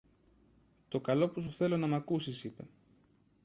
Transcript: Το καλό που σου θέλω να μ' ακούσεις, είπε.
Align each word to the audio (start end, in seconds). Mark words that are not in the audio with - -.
Το 0.87 0.99
καλό 0.99 1.29
που 1.29 1.41
σου 1.41 1.51
θέλω 1.51 1.77
να 1.77 1.87
μ' 1.87 1.93
ακούσεις, 1.93 2.43
είπε. 2.43 2.63